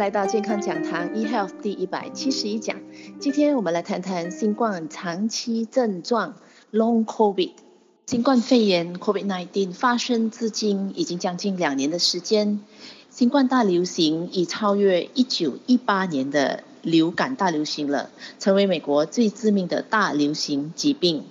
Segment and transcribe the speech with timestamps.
[0.00, 2.78] 来到健康讲堂 eHealth 第一百七十一讲。
[3.18, 6.36] 今天我们来谈谈新冠长期症状
[6.72, 7.50] Long COVID。
[8.06, 12.60] 新冠肺炎 COVID-19 发生至今已经将近两年的时间，
[13.10, 18.08] 新冠大流行已超越一九一八年的流感大流行了，
[18.38, 21.24] 成为美国最致命的大流行疾病。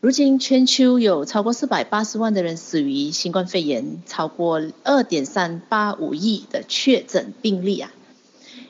[0.00, 7.92] 如今，全球有超过四百八十万的人死于新冠肺炎，超过二点三八五亿的确诊病例啊。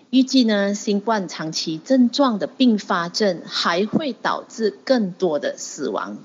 [0.08, 6.16] 预计呢，新冠长期症状的并发症还会导致更多的死亡。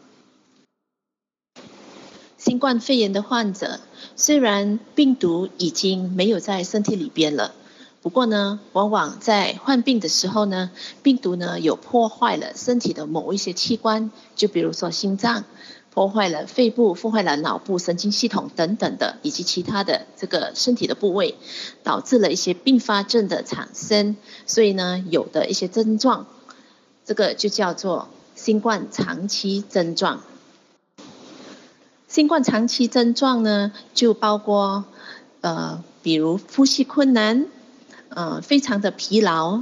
[2.38, 3.82] 新冠肺炎的患者，
[4.16, 7.54] 虽然病毒已经没有在身体里边了。
[8.04, 10.72] 不过呢，往往在患病的时候呢，
[11.04, 15.46] 病毒呢有破坏了身体的某一些器官，就比如说心脏，
[15.94, 21.38] 破坏了肺部，破坏了脑部神经系统等等的，以及其他的这个身体的部位，
[21.84, 24.18] 导致了一些并发症的产生。
[24.46, 26.28] 所以呢，有的一些症状，
[27.06, 30.22] 这个就叫做新冠长期症状。
[32.10, 34.84] 新冠长期症状呢，就包括
[35.40, 37.46] 呃，比如呼吸困难。
[38.16, 39.62] 嗯，非常的疲劳，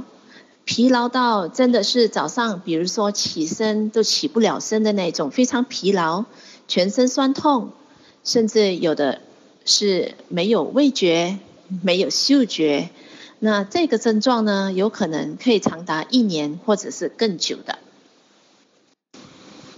[0.64, 6.24] 疲劳到真的是早上，比如说起身都起不了身的那种，非常疲劳，
[6.68, 7.70] 全身酸痛，
[8.24, 9.20] 甚至有的
[9.64, 11.38] 是没有味觉，
[11.82, 12.90] 没有嗅觉。
[13.38, 17.78] 那这个症状呢，有可能可以长达一年或者是更久的。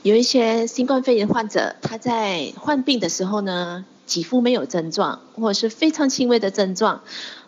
[0.02, 7.02] 有一些新冠肺炎患者，他在患病的时候呢，几乎没有症状，或者是非常轻微的症状。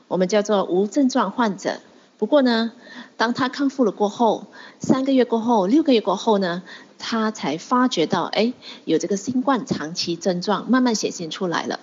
[0.09, 1.81] 我们叫做无症状患者。
[2.19, 2.73] 不过呢，
[3.19, 4.47] 当他康复了过后，
[4.79, 6.63] 三个月过后、六个月过后呢，
[6.99, 8.55] 他才发觉到，哎，
[8.87, 11.79] 有这个新冠长期症状慢慢显现出来了。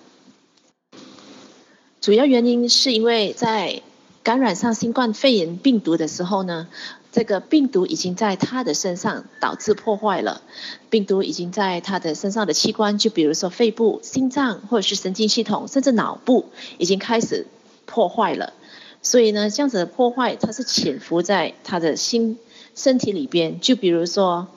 [2.02, 3.84] 主要原因是因为在
[4.24, 6.68] 感染上新冠肺炎病毒的时候呢，
[7.12, 10.42] 这个病毒已经在他的身上导致破坏了。
[10.90, 16.46] 病毒已经在他的身上的器官，就比如说肺部、心脏或者是神经系统，甚至脑部，
[16.80, 17.46] 已经开始。
[17.86, 18.54] 破坏了，
[19.02, 22.38] 所以呢，这样子的破坏，它是潜伏在他的心
[22.76, 23.60] 身体里边。
[23.60, 24.48] 就比如说，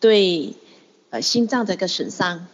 [0.00, 0.54] 对
[1.10, 2.46] 呃心脏的一个损伤，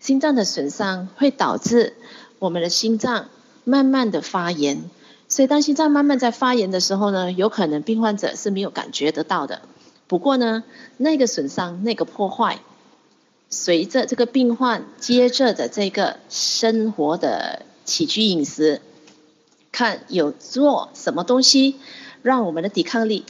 [0.00, 1.94] 心脏的损伤会导致
[2.38, 3.28] 我们的心脏
[3.64, 4.90] 慢慢的发炎。
[5.28, 9.62] 所以当心脏慢慢在发炎的时候呢，有可能病患者是没有感觉得到的。
[10.06, 10.62] 不过呢，
[10.98, 12.60] 那个损伤、那个破坏，
[13.48, 18.82] 随着这个病患接着的这个生活的起居饮食。
[19.72, 21.76] 看有做什么东西，
[22.22, 23.24] 让我们的抵抗力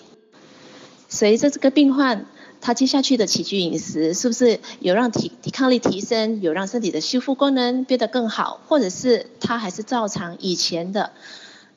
[1.09, 2.27] 随着这个病患
[2.61, 11.13] 他接下去的起居饮食，是不是有让体抵抗力提升，有让身体的修复功能变得更好，或者是他还是照常以前的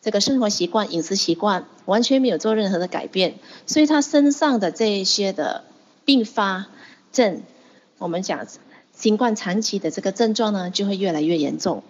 [0.01, 5.63] 这个生活习惯、饮食习惯，完全没有做任何的改变，所以他身上的这一些的
[6.05, 6.67] 并发
[7.11, 7.41] 症，
[7.97, 8.45] 我们讲
[8.93, 11.83] 新冠长期的这个症状呢，就会越来越严重。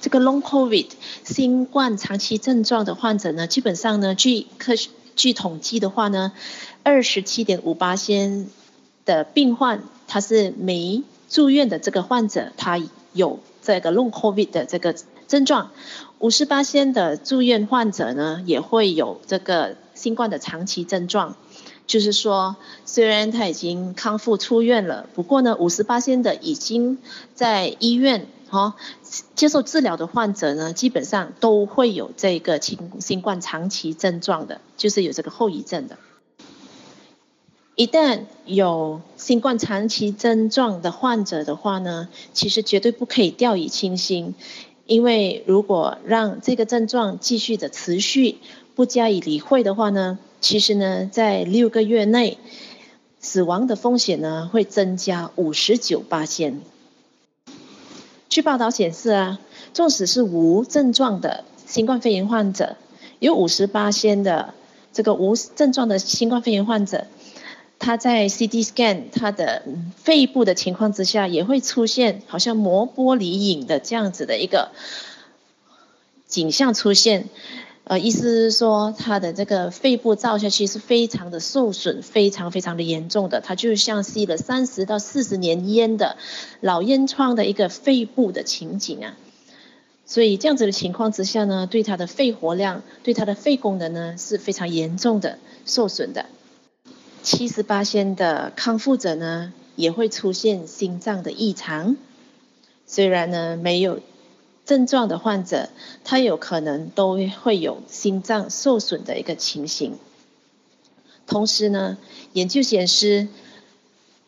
[0.00, 0.86] 这个 Long COVID
[1.24, 6.32] 新冠长期症状的患者呢，基本上呢，据科学据统计的话呢，
[6.84, 8.46] 二十七点五八千
[9.04, 12.80] 的病患，他是没住院的这个患者，他
[13.12, 14.94] 有这个 Long COVID 的这个
[15.26, 15.72] 症状，
[16.20, 21.34] 五十八千的住院患者呢，也会有这个新冠的长期症状，
[21.88, 22.54] 就是说，
[22.84, 26.98] 虽然他已经康复出院了，不过呢，五十八千的已经
[27.34, 28.28] 在医院。
[28.50, 28.76] 好，
[29.34, 35.98] 接受治疗的患者呢，基本上都会有这个新新冠长期症状的，就是有这个后遗症的。
[37.74, 44.34] 一旦有新冠长期症状的患者的话呢，其实绝对不可以掉以轻心，
[44.86, 48.38] 因为如果让这个症状继续的持续，
[48.74, 52.38] 不加以理会的话呢，其实呢，在六个月内，
[53.20, 56.62] 死亡的风险呢会增加五十九巴仙。
[58.28, 59.40] 据报道显示啊，
[59.72, 62.76] 纵使是无症状的新冠肺炎患者，
[63.18, 64.54] 有五十八先的
[64.92, 67.06] 这个无症状的新冠肺炎患者，
[67.78, 69.62] 他在 CT scan 他的
[69.96, 74.72] 肺部的情况之下，也会出现好像磨玻璃影的这样子的一个
[76.26, 77.28] 景象出现。
[77.88, 86.18] 呃，意思是说，他的这个肺部照下去是非常的受损，非常非常的严重的，他就像吸了三十到四十年烟的
[86.60, 89.16] 老烟疮的一个肺部的情景啊。
[90.04, 96.26] 所以这样子的情况之下呢，对他的肺活量，对他的肺功能呢是非常严重的受损的。
[97.22, 101.96] 七十八%的康复者呢，也会出现心脏的异常，
[102.86, 104.00] 虽然呢没有。
[104.68, 105.70] 症状的患者，
[106.04, 109.96] 他有可能都会有心脏受损的一个情形。
[111.26, 111.96] 同时呢，
[112.34, 113.28] 研究显示，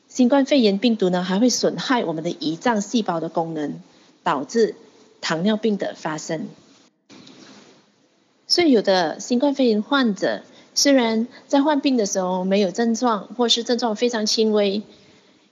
[0.09, 3.83] 新冠肺炎病毒呢还会损害我们的胰脏细胞的功能，
[4.23, 4.77] 导致
[5.21, 6.49] 糖尿病的发生。
[8.47, 10.43] 所以，有的新冠肺炎患者
[10.75, 14.83] 虽然在患病的时候没有症状，或是症状非常轻微，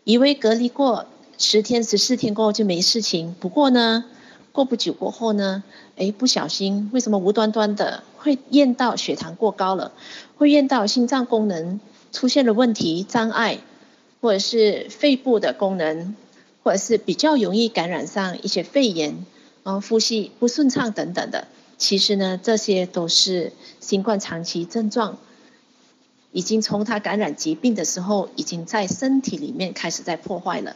[0.04, 1.04] 以为隔离过
[1.36, 3.36] 十天、十四天过后就没事情。
[3.38, 4.06] 不过呢，
[4.58, 5.62] 过不久过后呢，
[5.94, 9.92] 哎，不小心，为什么无端端的会验到血糖过高了，
[10.36, 11.78] 会验到心脏功能
[12.10, 13.60] 出现了问题障碍，
[14.20, 16.16] 或者是肺部的功能，
[16.64, 19.24] 或者是比较容易感染上一些肺炎，
[19.62, 21.46] 啊，呼吸不顺畅等等的。
[21.76, 25.18] 其实呢，这些都是新冠长期症状，
[26.32, 30.74] 已经从他感染疾病的时候，已经在身体里面开始在破坏了。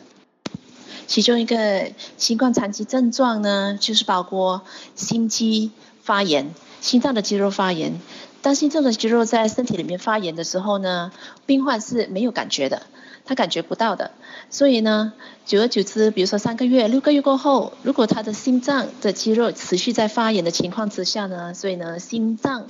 [1.07, 4.63] 其中一个新冠长期症状呢，就是包括
[4.95, 5.71] 心肌
[6.03, 8.01] 发炎、心脏的肌肉发炎。
[8.41, 11.13] 当心脏的肌肉在身体里面发炎的时候呢，
[11.47, 12.83] 病患是没有感觉的，
[13.25, 14.11] 他感觉不到的。
[14.51, 15.13] 所以呢，
[15.47, 22.67] 久而久之，比如说三个月、六个月过后，如果他的心脏的肌肉持续在发炎的情况之下呢，所以呢，心脏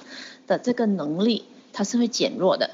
[0.47, 2.71] 的这个能力它是会减弱的。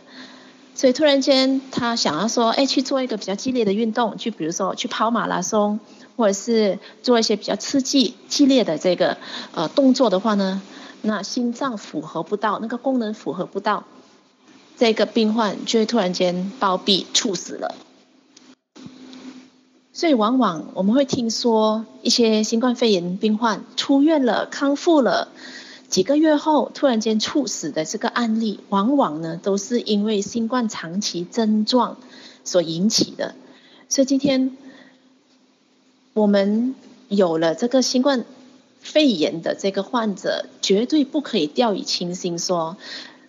[0.78, 5.80] 所以突然间，他想要说，哎，去做一个比较激烈的运动，去比如说去跑马拉松，
[6.16, 9.16] 或者是做一些比较刺激、激烈的这个
[9.56, 10.62] 呃动作的话呢，
[11.02, 13.86] 那心脏符合不到，那个功能符合不到，
[14.76, 17.74] 这个病患就会突然间暴毙、猝死了。
[19.92, 25.26] 所以往往我们会听说一些新冠肺炎病患出院了、康复了。
[25.88, 31.96] 几个月后突然间猝死的这个案例，往往呢都是因为新冠长期症状
[32.44, 33.34] 所引起的。
[33.88, 34.56] 所以今天
[36.12, 36.74] 我们
[37.08, 38.26] 有了这个新冠
[38.82, 42.76] 肺炎的这个患者，绝对不可以掉以轻心，说，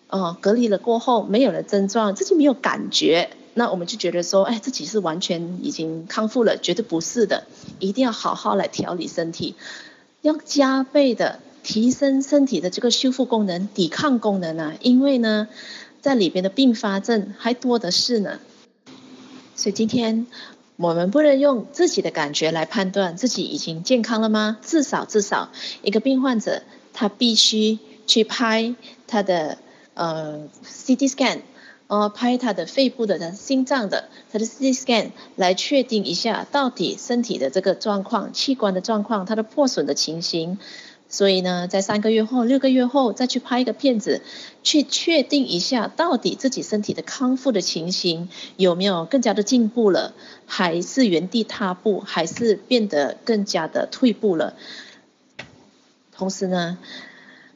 [0.08, 7.46] 呃，隔离了过后没有了症状，自己没有感觉，那我们就觉得说，哎，自己是完全已经康复了，绝对不是的，
[7.80, 9.56] 一定要好好来调理身体，
[10.22, 11.40] 要加倍的。
[11.64, 15.48] 提升身体的这个修复功能、抵抗功能啊，因为呢，
[16.02, 18.40] 在里边的并发症还多的是呢。
[19.56, 20.26] 所以今天
[20.78, 24.58] 我们不能用自己的感觉来判断自己已经健康了吗？
[24.62, 25.50] 至少至少，
[25.82, 26.64] 一个病患者
[26.94, 27.78] 他必须
[28.08, 28.74] 去拍
[29.06, 29.58] 他的
[29.94, 31.42] 呃 CT scan，
[31.88, 40.58] 呃拍他的肺部的、心脏的他的 CT scan 来确定一下到底身体的这个状况、器官的状况、它的破损的情形。
[41.12, 44.22] 所以呢，在三个月后、六个月后再去拍一个片子，
[44.62, 50.14] 去确定一下到底自己身体的康复的情形有没有更加的进步了，
[50.46, 54.54] 还是原地踏步，还是变得更加的退步了。
[56.12, 56.78] 同时呢，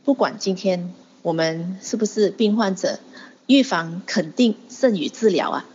[0.03, 0.91] 不管今天
[1.21, 2.99] 我们是不是病患者，
[3.45, 5.65] 预防肯定胜于治疗啊。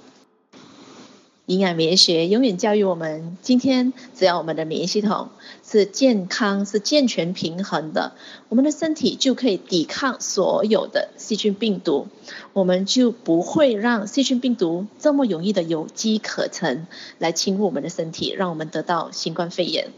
[1.49, 5.31] 营养免疫学永远教育我们：今天只要我们的免疫系统
[5.67, 8.13] 是健康、是健全平衡的，
[8.51, 12.09] 我们的身体就可以抵抗所有的细菌病毒，
[12.53, 16.87] 我们就不会让细菌病毒这么容易的有机可乘
[17.17, 19.89] 来侵入我们的身体，让我们得到新冠肺炎。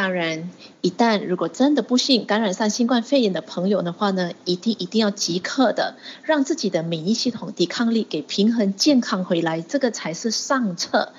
[0.00, 0.48] 当然，
[0.80, 11.12] 一旦如果真的不幸感染上新冠肺炎的朋友的话呢，一定一定要即刻的让自己的免疫系统抵抗力给平衡健康回来，这个才是上策。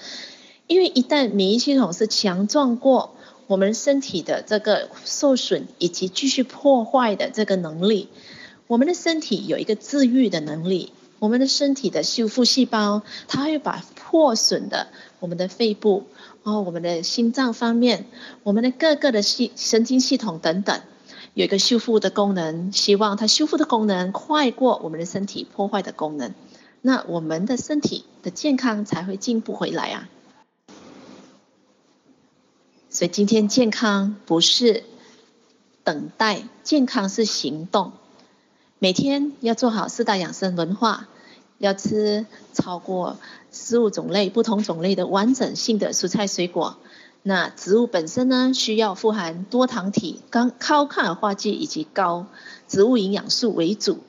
[0.66, 3.14] 因为一旦免疫系统是强壮过
[3.46, 8.10] 我们身体的这个受损以及继续破坏的这个能力，
[8.66, 14.88] 我们的身体有一个治愈的能力，我们的身体的修复细胞，它会把破损的
[15.20, 16.06] 我们的肺部。
[16.44, 18.06] 哦，我们的心脏方面，
[18.42, 20.82] 我们的各个的系神经系统等等，
[21.36, 26.34] 有一个修复的功能，希望它修复的功能快过我们的身体破坏的功能，
[26.82, 30.10] 那我们的身体的健康才会进步回来啊。
[32.90, 34.84] 所以今天健康不是
[35.84, 37.92] 等待，健康是行动，
[38.80, 41.08] 每天要做好四大养生文化。
[41.62, 43.18] 要吃超过
[43.52, 46.78] 十五种类不同种类的完整性的蔬菜水果。
[47.24, 50.22] 那植物本身呢，需要富含多糖体、
[50.60, 52.26] 高抗氧化剂以及高
[52.68, 54.00] 植物营养素为主。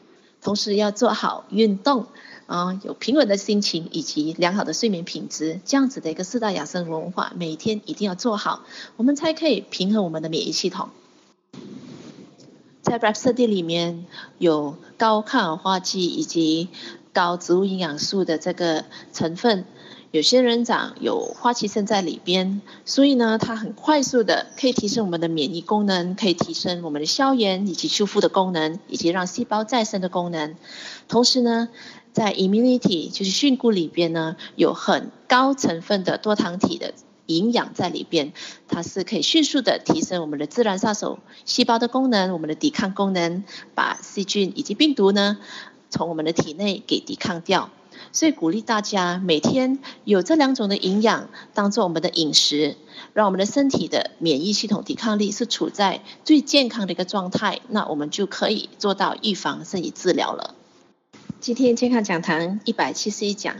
[0.40, 2.06] 同时要做好运动
[2.46, 8.64] 啊，有平稳的心情以及良好的睡眠品质，这样子的一个四大养生文化，每天一定要做好，
[8.96, 10.88] 我们才可以平衡我们的免疫系统。
[12.80, 14.06] 在 Rhapsody 里面
[14.38, 16.68] 有高抗氧化剂以及
[17.12, 19.64] 高植物营养素的这个成分，
[20.10, 30.56] 有仙人掌有花旗参在里边，所以呢，它很快速的可以提升我们的免疫功能，可以提升我们的消炎以及修复的功能，以及让细胞再生的功能。
[31.08, 31.68] 同时呢，
[32.12, 36.94] 在 immunity 就是菌菇里边呢，有很高成分的多糖体的
[37.26, 38.32] 营养在里边，
[38.68, 45.38] 它是可以迅速的提升我们的自然杀手细胞的功能，我们的抵抗功能，把细菌以及病毒呢，
[45.92, 47.70] 从我们的体内给抵抗掉。
[48.10, 52.76] 所以鼓励大家每天有这两种的营养当做我们的饮食，
[53.12, 60.54] 让我们的身体的免疫系统抵抗力是处在最健康的一个状态，那我们就可以做到预防胜于治疗了。
[61.38, 63.56] 今天健康讲堂一百七十一讲，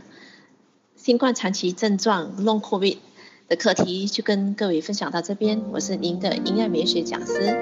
[0.95, 2.97] 新冠长期症状 Long COVID
[3.47, 7.55] 的课题就跟各位分享到这边，我是您的营养美学讲师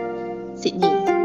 [0.58, 1.21] Sydney。